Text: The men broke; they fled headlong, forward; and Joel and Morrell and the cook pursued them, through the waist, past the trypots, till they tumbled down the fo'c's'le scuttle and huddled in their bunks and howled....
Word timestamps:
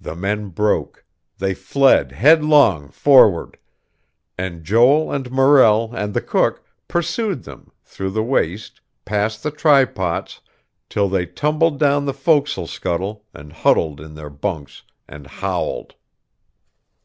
The 0.00 0.14
men 0.14 0.50
broke; 0.50 1.04
they 1.38 1.54
fled 1.54 2.12
headlong, 2.12 2.88
forward; 2.88 3.58
and 4.38 4.62
Joel 4.62 5.10
and 5.10 5.28
Morrell 5.32 5.92
and 5.92 6.14
the 6.14 6.20
cook 6.20 6.64
pursued 6.86 7.42
them, 7.42 7.72
through 7.82 8.10
the 8.10 8.22
waist, 8.22 8.80
past 9.04 9.42
the 9.42 9.50
trypots, 9.50 10.38
till 10.88 11.08
they 11.08 11.26
tumbled 11.26 11.80
down 11.80 12.04
the 12.04 12.14
fo'c's'le 12.14 12.68
scuttle 12.68 13.24
and 13.34 13.52
huddled 13.52 14.00
in 14.00 14.14
their 14.14 14.30
bunks 14.30 14.84
and 15.08 15.26
howled.... 15.26 15.96